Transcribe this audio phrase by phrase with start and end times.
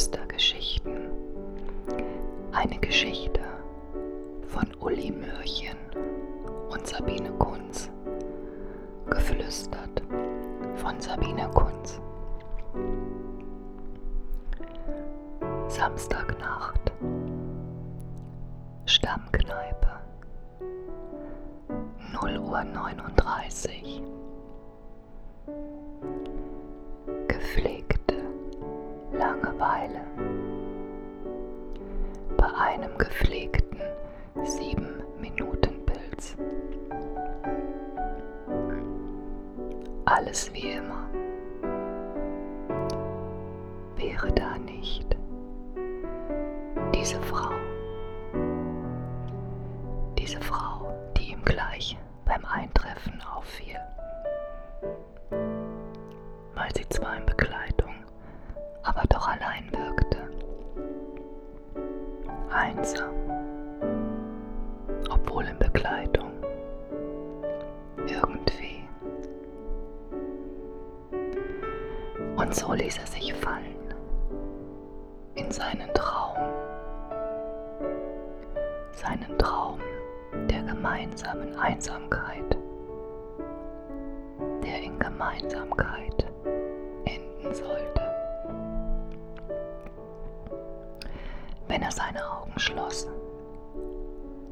[0.00, 1.10] Geflüstergeschichten.
[2.52, 3.42] Eine Geschichte
[4.46, 5.76] von Uli Mörchen
[6.70, 7.90] und Sabine Kunz.
[9.10, 10.00] Geflüstert
[10.76, 12.00] von Sabine Kunz.
[15.68, 16.92] Samstagnacht.
[18.86, 20.00] Stammkneipe.
[22.10, 24.02] 0 Uhr 39.
[29.20, 30.00] Langeweile.
[32.38, 33.78] Bei einem gepflegten
[34.34, 36.36] 7-Minuten-Pilz.
[40.06, 41.06] Alles wie immer.
[43.96, 45.14] Wäre da nicht
[46.94, 47.52] diese Frau.
[50.18, 53.80] Diese Frau, die ihm gleich beim Eintreffen auffiel.
[56.54, 57.79] Weil sie zwar in Begleitung,
[58.90, 60.18] aber doch allein wirkte.
[62.50, 63.14] Einsam,
[65.08, 66.32] obwohl in Begleitung.
[68.06, 68.88] Irgendwie.
[72.36, 73.94] Und so ließ er sich fallen
[75.36, 76.36] in seinen Traum.
[78.90, 79.78] Seinen Traum
[80.48, 82.56] der gemeinsamen Einsamkeit,
[84.64, 86.26] der in Gemeinsamkeit
[87.04, 88.19] enden sollte.
[91.70, 93.06] Wenn er seine Augen schloss,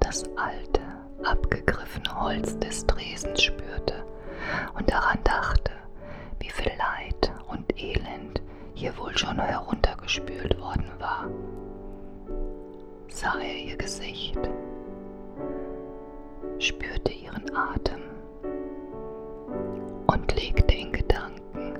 [0.00, 0.80] das alte,
[1.22, 4.06] abgegriffene Holz des Dresens spürte
[4.78, 5.72] und daran dachte,
[6.40, 8.40] wie viel Leid und Elend
[8.72, 11.28] hier wohl schon heruntergespült worden war,
[13.08, 14.38] sah er ihr Gesicht,
[16.60, 18.00] spürte ihren Atem
[20.06, 21.78] und legte in Gedanken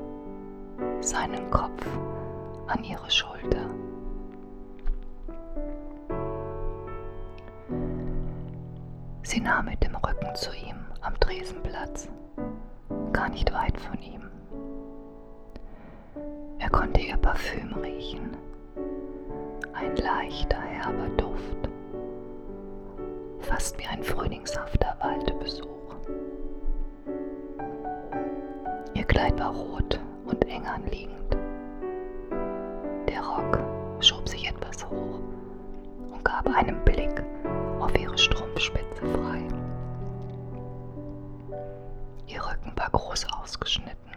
[1.00, 1.86] seinen Kopf
[2.66, 3.70] an ihre Schulter.
[9.32, 12.06] Sie nahm mit dem Rücken zu ihm am Tresenplatz,
[13.14, 14.20] gar nicht weit von ihm.
[16.58, 18.36] Er konnte ihr Parfüm riechen,
[19.72, 21.70] ein leichter, herber Duft,
[23.40, 25.94] fast wie ein frühlingshafter Waldbesuch.
[28.92, 31.38] Ihr Kleid war rot und eng anliegend.
[33.08, 33.58] Der Rock
[34.00, 35.20] schob sich etwas hoch
[36.12, 37.24] und gab einen Blick
[37.80, 38.91] auf ihre Strumpfspitze
[43.42, 44.12] ausgeschnitten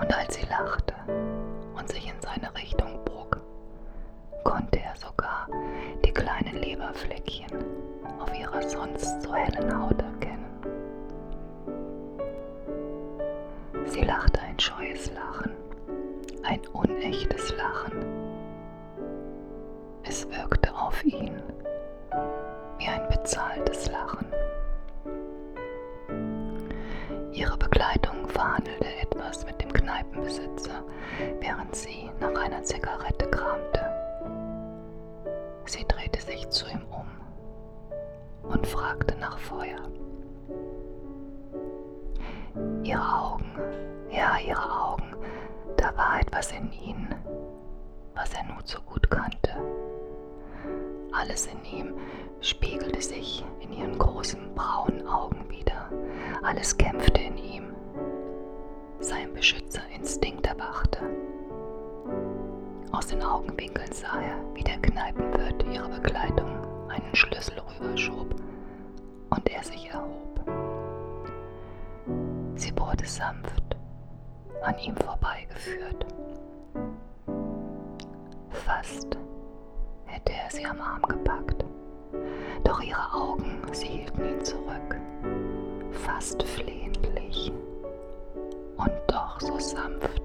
[0.00, 0.94] und als sie lachte
[1.76, 3.40] und sich in seine Richtung bog,
[4.44, 5.48] konnte er sogar
[6.04, 7.64] die kleinen Leberfleckchen
[8.18, 10.46] auf ihrer sonst so hellen Haut erkennen.
[13.86, 15.52] Sie lachte ein scheues Lachen,
[16.42, 18.04] ein unechtes Lachen.
[20.02, 21.40] Es wirkte auf ihn
[28.40, 30.82] verhandelte etwas mit dem Kneipenbesitzer,
[31.40, 33.80] während sie nach einer Zigarette kramte.
[35.66, 39.82] Sie drehte sich zu ihm um und fragte nach Feuer.
[42.82, 43.52] Ihre Augen,
[44.10, 45.14] ja, ihre Augen,
[45.76, 47.14] da war etwas in ihnen,
[48.14, 49.50] was er nur zu gut kannte.
[51.12, 51.94] Alles in ihm
[52.40, 55.90] spiegelte sich in ihren großen braunen Augen wieder.
[56.42, 57.49] Alles kämpfte in ihm.
[59.40, 60.98] Beschützerinstinkt erwachte.
[62.92, 66.58] Aus den Augenwinkeln sah er, wie der Kneipenwirt ihre Begleitung
[66.90, 68.34] einen Schlüssel rüberschob
[69.30, 70.40] und er sich erhob.
[72.54, 73.62] Sie wurde sanft
[74.60, 76.04] an ihm vorbeigeführt.
[78.50, 79.16] Fast
[80.04, 81.64] hätte er sie am Arm gepackt,
[82.62, 84.96] doch ihre Augen, sie hielten ihn zurück,
[85.92, 87.50] fast flehentlich
[88.80, 90.22] und doch so sanft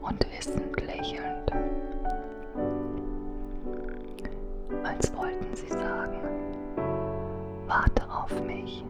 [0.00, 1.50] und wissend lächelnd,
[4.84, 6.20] als wollten sie sagen,
[7.66, 8.84] warte auf mich,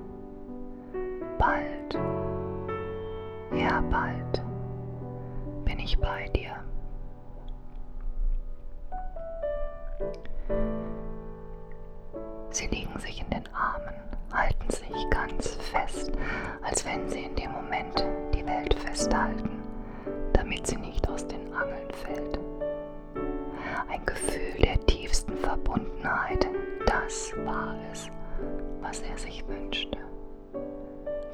[1.39, 1.95] bald,
[3.55, 4.43] ja bald
[5.65, 6.57] bin ich bei dir.
[19.03, 19.51] festhalten,
[20.33, 22.39] damit sie nicht aus den Angeln fällt.
[23.89, 26.47] Ein Gefühl der tiefsten Verbundenheit,
[26.87, 28.09] das war es,
[28.81, 29.99] was er sich wünschte.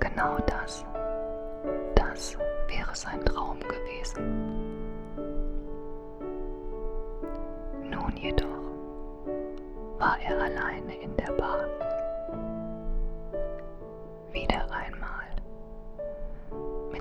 [0.00, 0.85] Genau das,
[1.94, 2.38] das
[2.69, 4.25] wäre sein Traum gewesen.
[7.91, 8.47] Nun jedoch
[9.99, 11.69] war er alleine in der Bahn.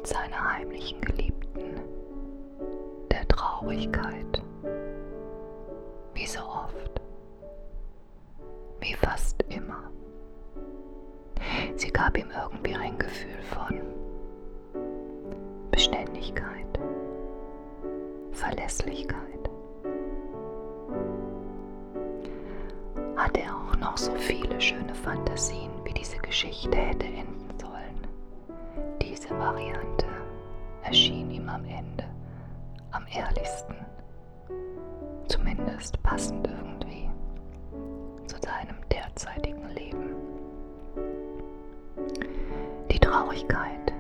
[0.08, 1.82] Seiner heimlichen Geliebten,
[3.12, 4.42] der Traurigkeit,
[6.14, 7.02] wie so oft,
[8.80, 9.92] wie fast immer.
[11.76, 13.82] Sie gab ihm irgendwie ein Gefühl von
[15.72, 16.80] Beständigkeit,
[18.32, 19.50] Verlässlichkeit.
[23.18, 27.47] Hat er auch noch so viele schöne Fantasien, wie diese Geschichte hätte enden.
[29.28, 30.06] Diese Variante
[30.84, 32.06] erschien ihm am Ende
[32.92, 33.76] am ehrlichsten,
[35.28, 37.10] zumindest passend irgendwie
[38.26, 40.16] zu seinem derzeitigen Leben.
[42.90, 43.94] Die Traurigkeit,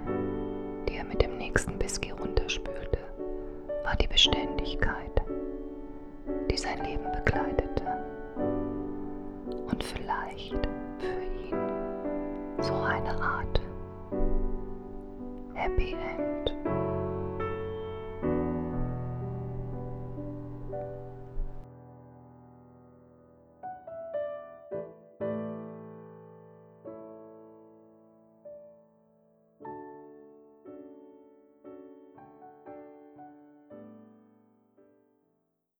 [0.88, 3.00] die er mit dem nächsten Whisky runterspülte,
[3.84, 5.22] war die Beständigkeit,
[6.50, 7.84] die sein Leben begleitete
[9.70, 10.70] und vielleicht
[11.00, 13.60] für ihn so eine Art
[15.68, 16.47] Happy End.